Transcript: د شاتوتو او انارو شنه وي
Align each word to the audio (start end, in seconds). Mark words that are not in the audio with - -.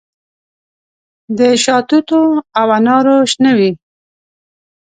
د 1.37 1.39
شاتوتو 1.63 2.21
او 2.59 2.67
انارو 2.77 3.17
شنه 3.31 3.51
وي 3.57 3.71